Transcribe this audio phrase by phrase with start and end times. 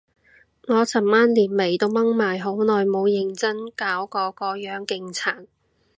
[0.67, 5.45] 我尋晚連眉都掹埋，好耐冇認真搞過個樣，勁殘